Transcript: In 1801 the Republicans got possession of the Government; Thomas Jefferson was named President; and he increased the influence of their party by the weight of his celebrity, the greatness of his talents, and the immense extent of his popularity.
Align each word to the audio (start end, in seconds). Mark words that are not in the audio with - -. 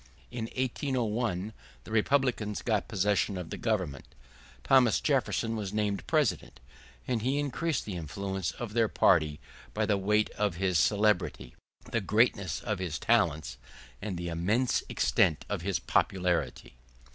In 0.31 0.45
1801 0.57 1.53
the 1.83 1.91
Republicans 1.91 2.63
got 2.63 2.87
possession 2.87 3.37
of 3.37 3.51
the 3.51 3.55
Government; 3.57 4.07
Thomas 4.63 4.99
Jefferson 4.99 5.55
was 5.55 5.73
named 5.75 6.07
President; 6.07 6.59
and 7.07 7.21
he 7.21 7.37
increased 7.37 7.85
the 7.85 7.95
influence 7.97 8.49
of 8.53 8.73
their 8.73 8.87
party 8.87 9.39
by 9.75 9.85
the 9.85 9.97
weight 9.97 10.31
of 10.31 10.55
his 10.55 10.79
celebrity, 10.79 11.53
the 11.91 12.01
greatness 12.01 12.61
of 12.61 12.79
his 12.79 12.97
talents, 12.97 13.59
and 14.01 14.17
the 14.17 14.29
immense 14.29 14.81
extent 14.89 15.45
of 15.49 15.61
his 15.61 15.77
popularity. 15.77 16.77